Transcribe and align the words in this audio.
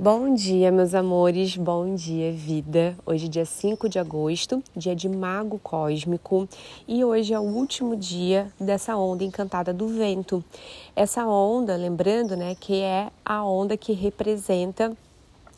Bom 0.00 0.32
dia, 0.32 0.70
meus 0.70 0.94
amores, 0.94 1.56
bom 1.56 1.96
dia, 1.96 2.30
vida. 2.30 2.96
Hoje, 3.04 3.26
é 3.26 3.28
dia 3.28 3.44
5 3.44 3.88
de 3.88 3.98
agosto, 3.98 4.62
dia 4.76 4.94
de 4.94 5.08
Mago 5.08 5.58
Cósmico, 5.58 6.48
e 6.86 7.04
hoje 7.04 7.34
é 7.34 7.40
o 7.40 7.42
último 7.42 7.96
dia 7.96 8.46
dessa 8.60 8.96
onda 8.96 9.24
encantada 9.24 9.74
do 9.74 9.88
vento. 9.88 10.44
Essa 10.94 11.26
onda, 11.26 11.74
lembrando, 11.74 12.36
né, 12.36 12.54
que 12.54 12.80
é 12.80 13.10
a 13.24 13.42
onda 13.42 13.76
que 13.76 13.92
representa 13.92 14.96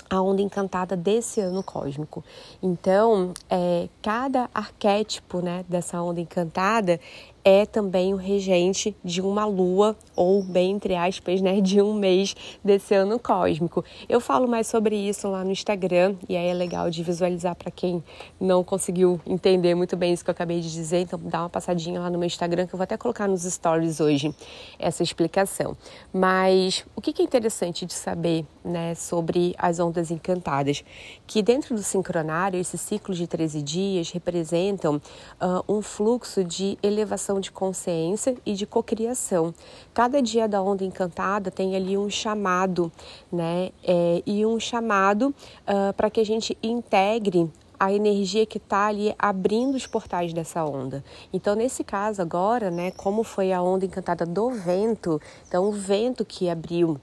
a 0.08 0.22
onda 0.22 0.40
encantada 0.40 0.96
desse 0.96 1.40
ano 1.42 1.62
cósmico. 1.62 2.24
Então, 2.62 3.34
é, 3.48 3.88
cada 4.00 4.48
arquétipo 4.54 5.40
né, 5.40 5.66
dessa 5.68 6.02
onda 6.02 6.18
encantada 6.18 6.98
é 7.44 7.64
também 7.64 8.12
o 8.12 8.16
regente 8.16 8.96
de 9.04 9.20
uma 9.20 9.44
lua, 9.44 9.96
ou 10.14 10.42
bem 10.42 10.72
entre 10.72 10.94
aspas, 10.94 11.40
né, 11.40 11.60
de 11.60 11.80
um 11.80 11.94
mês 11.94 12.34
desse 12.64 12.94
ano 12.94 13.18
cósmico. 13.18 13.84
Eu 14.08 14.20
falo 14.20 14.46
mais 14.46 14.66
sobre 14.66 14.96
isso 14.96 15.28
lá 15.28 15.44
no 15.44 15.50
Instagram 15.50 16.14
e 16.28 16.36
aí 16.36 16.46
é 16.46 16.54
legal 16.54 16.90
de 16.90 17.02
visualizar 17.02 17.54
para 17.54 17.70
quem 17.70 18.02
não 18.40 18.62
conseguiu 18.62 19.20
entender 19.26 19.74
muito 19.74 19.96
bem 19.96 20.12
isso 20.12 20.24
que 20.24 20.30
eu 20.30 20.32
acabei 20.32 20.60
de 20.60 20.72
dizer, 20.72 21.00
então 21.00 21.18
dá 21.22 21.40
uma 21.40 21.50
passadinha 21.50 22.00
lá 22.00 22.10
no 22.10 22.18
meu 22.18 22.26
Instagram 22.26 22.66
que 22.66 22.74
eu 22.74 22.78
vou 22.78 22.84
até 22.84 22.96
colocar 22.96 23.26
nos 23.26 23.42
stories 23.42 24.00
hoje 24.00 24.34
essa 24.78 25.02
explicação. 25.02 25.76
Mas 26.12 26.84
o 26.94 27.00
que 27.00 27.20
é 27.20 27.24
interessante 27.24 27.84
de 27.86 27.94
saber, 27.94 28.44
né, 28.64 28.94
sobre 28.94 29.54
as 29.58 29.78
ondas 29.78 30.10
encantadas, 30.10 30.84
que 31.26 31.42
dentro 31.42 31.74
do 31.74 31.82
sincronário 31.82 32.58
esses 32.58 32.80
ciclos 32.80 33.16
de 33.18 33.26
13 33.26 33.62
dias 33.62 34.10
representam 34.10 34.96
uh, 34.96 35.64
um 35.72 35.82
fluxo 35.82 36.44
de 36.44 36.78
elevação 36.82 37.29
de 37.38 37.52
consciência 37.52 38.34
e 38.44 38.54
de 38.54 38.66
cocriação. 38.66 39.54
Cada 39.92 40.22
dia 40.22 40.48
da 40.48 40.62
onda 40.62 40.84
encantada 40.84 41.50
tem 41.50 41.76
ali 41.76 41.96
um 41.98 42.08
chamado, 42.08 42.90
né? 43.30 43.70
É, 43.84 44.22
e 44.26 44.44
um 44.46 44.58
chamado 44.58 45.28
uh, 45.28 45.92
para 45.96 46.08
que 46.08 46.20
a 46.20 46.24
gente 46.24 46.56
integre 46.62 47.50
a 47.78 47.90
energia 47.92 48.44
que 48.44 48.58
está 48.58 48.88
ali 48.88 49.14
abrindo 49.18 49.74
os 49.74 49.86
portais 49.86 50.34
dessa 50.34 50.62
onda. 50.62 51.02
Então, 51.32 51.54
nesse 51.54 51.82
caso 51.82 52.20
agora, 52.20 52.70
né, 52.70 52.90
como 52.90 53.24
foi 53.24 53.52
a 53.52 53.62
onda 53.62 53.86
encantada 53.86 54.26
do 54.26 54.50
vento, 54.50 55.18
então 55.48 55.66
o 55.66 55.72
vento 55.72 56.22
que 56.22 56.50
abriu 56.50 57.00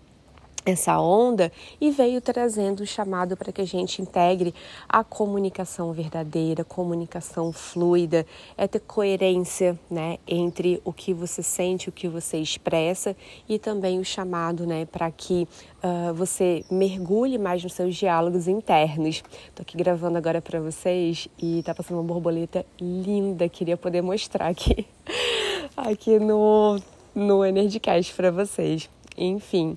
essa 0.72 1.00
onda 1.00 1.52
e 1.80 1.92
veio 1.92 2.20
trazendo 2.20 2.82
o 2.82 2.86
chamado 2.86 3.38
para 3.38 3.52
que 3.52 3.62
a 3.62 3.66
gente 3.66 4.02
integre 4.02 4.54
a 4.88 5.04
comunicação 5.04 5.94
verdadeira, 5.94 6.64
comunicação 6.64 7.52
fluida, 7.54 8.26
é 8.58 8.68
ter 8.68 8.82
coerência, 8.82 9.80
né, 9.90 10.18
entre 10.28 10.82
o 10.84 10.92
que 10.92 11.14
você 11.14 11.42
sente, 11.42 11.90
o 11.90 11.92
que 11.92 12.08
você 12.08 12.38
expressa 12.38 13.16
e 13.48 13.58
também 13.58 14.00
o 14.00 14.06
chamado, 14.06 14.68
né, 14.68 14.86
para 14.86 15.10
que 15.10 15.48
uh, 15.84 16.14
você 16.14 16.66
mergulhe 16.70 17.38
mais 17.38 17.64
nos 17.64 17.74
seus 17.74 17.96
diálogos 17.96 18.48
internos. 18.48 19.24
Estou 19.48 19.62
aqui 19.62 19.78
gravando 19.78 20.18
agora 20.18 20.42
para 20.42 20.60
vocês 20.60 21.28
e 21.42 21.64
tá 21.64 21.74
passando 21.74 21.98
uma 21.98 22.04
borboleta 22.04 22.66
linda, 22.80 23.48
queria 23.48 23.78
poder 23.78 24.02
mostrar 24.02 24.48
aqui, 24.48 24.86
aqui 25.78 26.20
no 26.20 26.78
no 27.16 27.44
Energycast 27.44 28.14
para 28.14 28.30
vocês. 28.30 28.88
Enfim. 29.18 29.76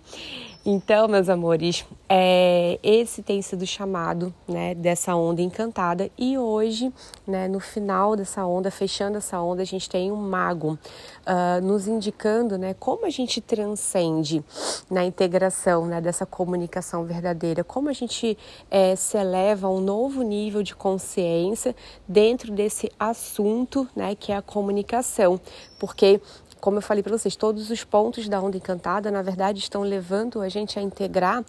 Então, 0.72 1.08
meus 1.08 1.28
amores, 1.28 1.84
é, 2.08 2.78
esse 2.80 3.24
tem 3.24 3.42
sido 3.42 3.66
chamado 3.66 4.32
né, 4.46 4.72
dessa 4.72 5.16
onda 5.16 5.42
encantada. 5.42 6.08
E 6.16 6.38
hoje, 6.38 6.92
né, 7.26 7.48
no 7.48 7.58
final 7.58 8.14
dessa 8.14 8.46
onda, 8.46 8.70
fechando 8.70 9.18
essa 9.18 9.40
onda, 9.40 9.62
a 9.62 9.64
gente 9.64 9.90
tem 9.90 10.12
um 10.12 10.16
mago 10.16 10.78
uh, 11.26 11.60
nos 11.60 11.88
indicando 11.88 12.56
né, 12.56 12.72
como 12.78 13.04
a 13.04 13.10
gente 13.10 13.40
transcende 13.40 14.44
na 14.88 15.04
integração 15.04 15.86
né, 15.86 16.00
dessa 16.00 16.24
comunicação 16.24 17.04
verdadeira, 17.04 17.64
como 17.64 17.88
a 17.88 17.92
gente 17.92 18.38
é, 18.70 18.94
se 18.94 19.18
eleva 19.18 19.66
a 19.66 19.70
um 19.70 19.80
novo 19.80 20.22
nível 20.22 20.62
de 20.62 20.76
consciência 20.76 21.74
dentro 22.06 22.52
desse 22.52 22.92
assunto 22.96 23.88
né, 23.96 24.14
que 24.14 24.30
é 24.30 24.36
a 24.36 24.42
comunicação, 24.42 25.40
porque 25.80 26.20
como 26.60 26.78
eu 26.78 26.82
falei 26.82 27.02
para 27.02 27.16
vocês, 27.16 27.34
todos 27.34 27.70
os 27.70 27.82
pontos 27.84 28.28
da 28.28 28.40
onda 28.40 28.56
encantada, 28.56 29.10
na 29.10 29.22
verdade, 29.22 29.58
estão 29.58 29.82
levando 29.82 30.40
a 30.40 30.48
gente 30.48 30.78
a 30.78 30.82
integrar 30.82 31.44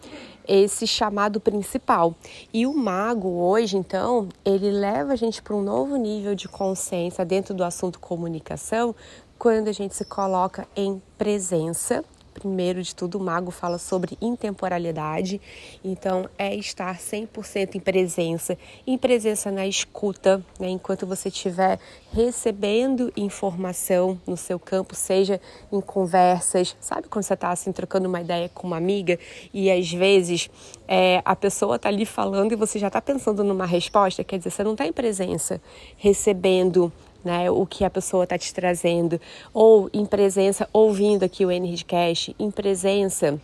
esse 0.46 0.86
chamado 0.86 1.40
principal. 1.40 2.14
E 2.52 2.66
o 2.66 2.74
mago 2.74 3.28
hoje, 3.28 3.76
então, 3.76 4.28
ele 4.44 4.70
leva 4.70 5.12
a 5.12 5.16
gente 5.16 5.42
para 5.42 5.54
um 5.54 5.62
novo 5.62 5.96
nível 5.96 6.34
de 6.34 6.48
consciência 6.48 7.24
dentro 7.24 7.54
do 7.54 7.62
assunto 7.62 8.00
comunicação, 8.00 8.94
quando 9.38 9.68
a 9.68 9.72
gente 9.72 9.94
se 9.94 10.04
coloca 10.04 10.66
em 10.74 11.02
presença 11.18 12.04
Primeiro 12.34 12.82
de 12.82 12.94
tudo, 12.94 13.18
o 13.18 13.20
mago 13.20 13.50
fala 13.50 13.78
sobre 13.78 14.16
intemporalidade, 14.20 15.40
então 15.84 16.28
é 16.38 16.54
estar 16.54 16.98
100% 16.98 17.74
em 17.74 17.80
presença, 17.80 18.56
em 18.86 18.96
presença 18.96 19.50
na 19.50 19.66
escuta, 19.66 20.44
né? 20.58 20.68
enquanto 20.68 21.06
você 21.06 21.28
estiver 21.28 21.78
recebendo 22.12 23.12
informação 23.16 24.20
no 24.26 24.36
seu 24.36 24.58
campo, 24.58 24.94
seja 24.94 25.40
em 25.70 25.80
conversas, 25.80 26.76
sabe 26.80 27.08
quando 27.08 27.24
você 27.24 27.34
está 27.34 27.50
assim 27.50 27.70
trocando 27.70 28.08
uma 28.08 28.20
ideia 28.20 28.48
com 28.48 28.66
uma 28.66 28.76
amiga 28.76 29.18
e 29.52 29.70
às 29.70 29.90
vezes 29.92 30.50
é, 30.88 31.22
a 31.24 31.36
pessoa 31.36 31.76
está 31.76 31.88
ali 31.88 32.06
falando 32.06 32.52
e 32.52 32.56
você 32.56 32.78
já 32.78 32.88
está 32.88 33.00
pensando 33.00 33.44
numa 33.44 33.66
resposta, 33.66 34.24
quer 34.24 34.38
dizer, 34.38 34.50
você 34.50 34.64
não 34.64 34.72
está 34.72 34.86
em 34.86 34.92
presença, 34.92 35.60
recebendo 35.96 36.92
né, 37.24 37.50
o 37.50 37.66
que 37.66 37.84
a 37.84 37.90
pessoa 37.90 38.24
está 38.24 38.36
te 38.36 38.52
trazendo, 38.52 39.20
ou 39.52 39.88
em 39.92 40.04
presença, 40.04 40.68
ouvindo 40.72 41.24
aqui 41.24 41.44
o 41.44 41.50
Energycast, 41.50 42.34
em 42.38 42.50
presença. 42.50 43.40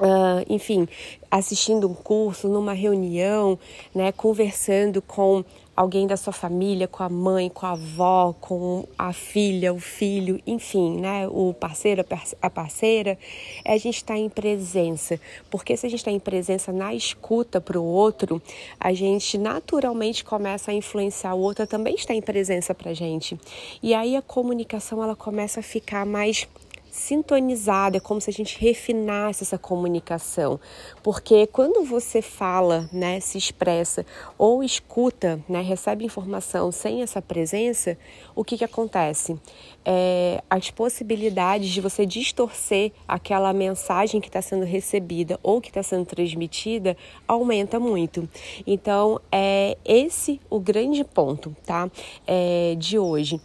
Uh, 0.00 0.40
enfim, 0.48 0.88
assistindo 1.30 1.86
um 1.86 1.92
curso, 1.92 2.48
numa 2.48 2.72
reunião, 2.72 3.58
né, 3.94 4.10
conversando 4.12 5.02
com 5.02 5.44
alguém 5.80 6.06
da 6.06 6.14
sua 6.14 6.32
família, 6.32 6.86
com 6.86 7.02
a 7.02 7.08
mãe, 7.08 7.48
com 7.48 7.64
a 7.64 7.70
avó, 7.70 8.34
com 8.38 8.86
a 8.98 9.14
filha, 9.14 9.72
o 9.72 9.80
filho, 9.80 10.38
enfim, 10.46 11.00
né? 11.00 11.26
O 11.26 11.54
parceiro, 11.54 12.04
a 12.42 12.50
parceira, 12.50 13.18
é 13.64 13.72
a 13.72 13.78
gente 13.78 13.96
estar 13.96 14.12
tá 14.12 14.20
em 14.20 14.28
presença. 14.28 15.18
Porque 15.50 15.74
se 15.78 15.86
a 15.86 15.88
gente 15.88 16.00
está 16.00 16.10
em 16.10 16.20
presença 16.20 16.70
na 16.70 16.94
escuta 16.94 17.62
para 17.62 17.80
o 17.80 17.84
outro, 17.84 18.42
a 18.78 18.92
gente 18.92 19.38
naturalmente 19.38 20.22
começa 20.22 20.70
a 20.70 20.74
influenciar 20.74 21.32
o 21.32 21.40
outro 21.40 21.66
também 21.66 21.94
estar 21.94 22.14
em 22.14 22.20
presença 22.20 22.74
para 22.74 22.90
a 22.90 22.94
gente. 22.94 23.40
E 23.82 23.94
aí 23.94 24.16
a 24.16 24.22
comunicação 24.22 25.02
ela 25.02 25.16
começa 25.16 25.60
a 25.60 25.62
ficar 25.62 26.04
mais 26.04 26.46
sintonizada, 26.90 27.96
é 27.96 28.00
como 28.00 28.20
se 28.20 28.30
a 28.30 28.32
gente 28.32 28.58
refinasse 28.58 29.42
essa 29.42 29.58
comunicação. 29.58 30.58
Porque 31.02 31.46
quando 31.46 31.84
você 31.84 32.20
fala, 32.20 32.88
né, 32.92 33.20
se 33.20 33.38
expressa 33.38 34.04
ou 34.36 34.62
escuta, 34.62 35.42
né, 35.48 35.60
recebe 35.60 36.04
informação 36.04 36.72
sem 36.72 37.02
essa 37.02 37.22
presença, 37.22 37.96
o 38.34 38.44
que, 38.44 38.58
que 38.58 38.64
acontece? 38.64 39.38
É, 39.84 40.42
as 40.50 40.70
possibilidades 40.70 41.70
de 41.70 41.80
você 41.80 42.04
distorcer 42.04 42.92
aquela 43.06 43.52
mensagem 43.52 44.20
que 44.20 44.28
está 44.28 44.42
sendo 44.42 44.64
recebida 44.64 45.38
ou 45.42 45.60
que 45.60 45.68
está 45.68 45.82
sendo 45.82 46.04
transmitida 46.04 46.96
aumenta 47.26 47.80
muito. 47.80 48.28
Então, 48.66 49.20
é 49.32 49.76
esse 49.84 50.40
o 50.50 50.60
grande 50.60 51.04
ponto, 51.04 51.56
tá? 51.64 51.90
É, 52.26 52.74
de 52.78 52.98
hoje 52.98 53.40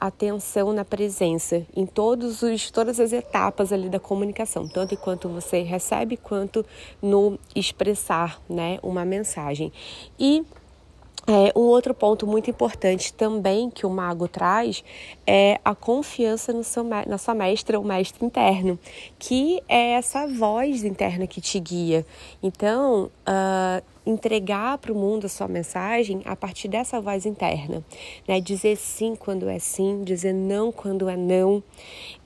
atenção 0.00 0.72
na 0.72 0.84
presença 0.84 1.66
em 1.76 1.84
todos 1.84 2.42
os, 2.42 2.70
todas 2.70 2.98
as 2.98 3.12
etapas 3.12 3.72
ali 3.72 3.88
da 3.88 4.00
comunicação, 4.00 4.66
tanto 4.66 4.94
enquanto 4.94 5.28
você 5.28 5.62
recebe 5.62 6.16
quanto 6.16 6.64
no 7.02 7.38
expressar 7.54 8.40
né, 8.48 8.78
uma 8.82 9.04
mensagem. 9.04 9.72
E 10.18 10.44
é, 11.26 11.52
um 11.54 11.62
outro 11.62 11.92
ponto 11.94 12.26
muito 12.26 12.50
importante 12.50 13.12
também 13.12 13.70
que 13.70 13.84
o 13.84 13.90
mago 13.90 14.26
traz 14.26 14.82
é 15.26 15.60
a 15.64 15.74
confiança 15.74 16.52
no 16.52 16.64
seu, 16.64 16.82
na 16.82 17.18
sua 17.18 17.34
mestra 17.34 17.78
ou 17.78 17.84
mestre 17.84 18.24
interno, 18.24 18.78
que 19.18 19.62
é 19.68 19.92
essa 19.92 20.26
voz 20.26 20.82
interna 20.82 21.26
que 21.26 21.40
te 21.40 21.60
guia. 21.60 22.06
Então, 22.42 23.10
uh, 23.28 23.84
entregar 24.04 24.78
para 24.78 24.92
o 24.92 24.94
mundo 24.94 25.26
a 25.26 25.28
sua 25.28 25.46
mensagem 25.46 26.22
a 26.24 26.34
partir 26.34 26.68
dessa 26.68 27.00
voz 27.00 27.26
interna, 27.26 27.84
né? 28.26 28.40
Dizer 28.40 28.76
sim 28.76 29.14
quando 29.14 29.48
é 29.48 29.58
sim, 29.58 30.02
dizer 30.02 30.32
não 30.32 30.72
quando 30.72 31.08
é 31.08 31.16
não 31.16 31.62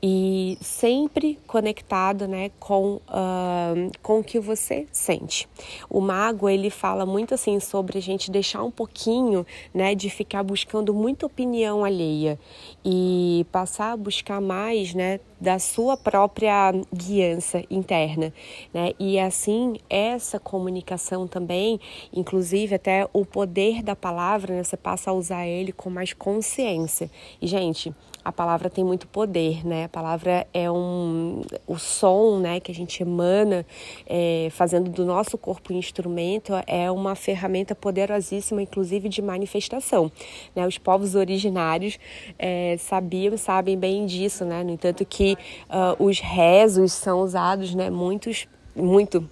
e 0.03 0.59
sempre 0.61 1.39
conectado, 1.47 2.29
né, 2.29 2.51
com 2.61 2.97
uh, 3.09 3.91
com 4.03 4.21
o 4.21 4.25
que 4.25 4.39
você 4.39 4.87
sente. 4.93 5.49
O 5.89 6.01
mago 6.01 6.49
ele 6.49 6.71
fala 6.71 7.07
muito 7.07 7.35
assim 7.35 7.59
sobre 7.59 7.99
a 7.99 8.03
gente 8.03 8.31
deixar 8.31 8.63
um 8.63 8.71
pouquinho, 8.71 9.47
né, 9.73 9.95
de 9.95 10.11
ficar 10.11 10.43
buscando 10.43 10.93
muita 10.93 11.27
opinião 11.27 11.85
alheia 11.85 12.39
e 12.85 13.47
passar 13.51 13.93
a 13.93 13.97
buscar 13.97 14.41
mais, 14.41 14.95
né, 14.95 15.21
da 15.45 15.59
sua 15.59 15.95
própria 15.95 16.73
guiança 16.91 17.63
interna, 17.71 18.33
né? 18.73 18.93
E 18.99 19.19
assim 19.21 19.77
essa 19.91 20.41
comunicação 20.41 21.29
também, 21.29 21.79
inclusive 22.13 22.75
até 22.75 23.07
o 23.13 23.27
poder 23.27 23.83
da 23.83 23.95
palavra, 23.95 24.57
né? 24.57 24.65
Você 24.65 24.77
passa 24.77 25.11
a 25.11 25.13
usar 25.13 25.47
ele 25.47 25.71
com 25.71 25.91
mais 25.91 26.15
consciência. 26.15 27.11
E 27.43 27.47
gente, 27.47 27.95
a 28.25 28.33
palavra 28.33 28.71
tem 28.71 28.83
muito 28.83 29.07
poder, 29.07 29.67
né? 29.67 29.85
A 29.85 29.89
palavra 29.89 30.47
é 30.55 30.71
um 30.71 31.43
o 31.67 31.79
som, 31.79 32.39
né, 32.39 32.61
que 32.61 32.73
a 32.73 32.75
gente 32.75 33.03
emana, 33.03 33.67
é, 34.07 34.49
fazendo 34.51 34.91
do 34.91 35.05
nosso 35.05 35.37
corpo 35.37 35.73
um 35.73 35.77
instrumento, 35.77 36.53
é 36.67 36.91
uma 36.91 37.15
ferramenta 37.15 37.75
poderosíssima, 37.75 38.63
inclusive 38.63 39.09
de 39.09 39.21
manifestação. 39.21 40.11
Né? 40.55 40.67
Os 40.67 40.79
povos 40.79 41.15
originários 41.15 41.99
é, 42.39 42.77
sabiam, 42.79 43.37
sabem 43.37 43.79
bem 43.79 44.07
disso, 44.07 44.45
né? 44.45 44.63
No 44.63 44.71
entanto 44.71 45.05
que 45.05 45.37
uh, 45.69 46.03
os 46.03 46.21
rezos 46.21 46.93
são 46.93 47.21
usados, 47.21 47.75
né, 47.75 47.91
muitos, 47.91 48.47
muito 48.75 49.29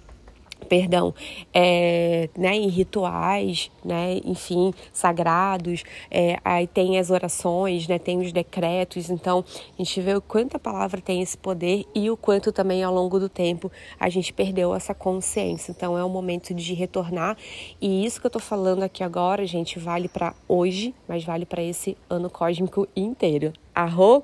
perdão, 0.63 1.13
é, 1.53 2.29
né, 2.37 2.55
em 2.55 2.67
rituais, 2.67 3.71
né, 3.83 4.19
enfim, 4.25 4.73
sagrados, 4.91 5.83
é, 6.09 6.37
aí 6.43 6.67
tem 6.67 6.97
as 6.97 7.09
orações, 7.09 7.87
né, 7.87 7.99
tem 7.99 8.19
os 8.19 8.31
decretos, 8.31 9.09
então 9.09 9.43
a 9.77 9.83
gente 9.83 10.01
vê 10.01 10.15
o 10.15 10.21
quanto 10.21 10.55
a 10.57 10.59
palavra 10.59 11.01
tem 11.01 11.21
esse 11.21 11.37
poder 11.37 11.85
e 11.93 12.09
o 12.09 12.17
quanto 12.17 12.51
também 12.51 12.83
ao 12.83 12.93
longo 12.93 13.19
do 13.19 13.29
tempo 13.29 13.71
a 13.99 14.09
gente 14.09 14.33
perdeu 14.33 14.73
essa 14.73 14.93
consciência. 14.93 15.71
Então 15.71 15.97
é 15.97 16.03
o 16.03 16.09
momento 16.09 16.53
de 16.53 16.73
retornar 16.73 17.37
e 17.81 18.05
isso 18.05 18.19
que 18.19 18.27
eu 18.27 18.31
tô 18.31 18.39
falando 18.39 18.83
aqui 18.83 19.03
agora, 19.03 19.45
gente, 19.45 19.79
vale 19.79 20.07
para 20.07 20.33
hoje, 20.47 20.93
mas 21.07 21.23
vale 21.23 21.45
para 21.45 21.61
esse 21.61 21.97
ano 22.09 22.29
cósmico 22.29 22.87
inteiro. 22.95 23.53
Arro! 23.73 24.23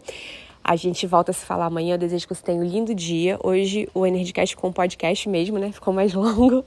A 0.69 0.75
gente 0.75 1.07
volta 1.07 1.31
a 1.31 1.33
se 1.33 1.43
falar 1.43 1.65
amanhã. 1.65 1.95
Eu 1.95 1.97
desejo 1.97 2.27
que 2.27 2.35
você 2.35 2.43
tenha 2.43 2.61
um 2.61 2.63
lindo 2.63 2.93
dia. 2.93 3.39
Hoje 3.43 3.89
o 3.91 4.05
Energicast 4.05 4.55
ficou 4.55 4.69
um 4.69 4.73
podcast 4.73 5.27
mesmo, 5.27 5.57
né? 5.57 5.71
Ficou 5.71 5.91
mais 5.91 6.13
longo. 6.13 6.63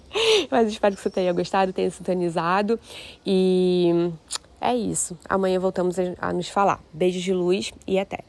Mas 0.50 0.66
espero 0.66 0.96
que 0.96 1.00
você 1.00 1.08
tenha 1.08 1.32
gostado, 1.32 1.72
tenha 1.72 1.88
sintonizado. 1.88 2.81
E 3.25 4.10
é 4.60 4.75
isso. 4.75 5.16
Amanhã 5.28 5.60
voltamos 5.60 5.99
a 6.19 6.32
nos 6.32 6.49
falar. 6.49 6.81
Beijos 6.93 7.22
de 7.22 7.32
luz 7.32 7.72
e 7.87 7.96
até. 7.96 8.25